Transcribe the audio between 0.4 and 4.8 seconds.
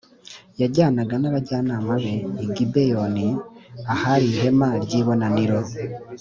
yajyanaga n’abajyanama be i gibeyoni ahari ihema